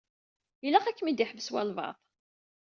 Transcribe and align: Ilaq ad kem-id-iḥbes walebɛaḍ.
Ilaq 0.65 0.85
ad 0.87 0.95
kem-id-iḥbes 0.97 1.47
walebɛaḍ. 1.53 1.95